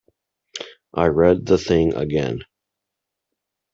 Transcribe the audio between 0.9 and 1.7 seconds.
I read the